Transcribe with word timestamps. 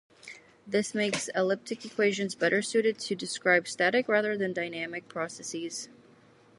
This 0.65 0.95
makes 0.95 1.27
elliptic 1.35 1.85
equations 1.85 2.33
better 2.33 2.63
suited 2.63 2.97
to 2.97 3.13
describe 3.13 3.67
static, 3.67 4.07
rather 4.07 4.35
than 4.35 4.51
dynamic, 4.51 5.07
processes. 5.07 5.89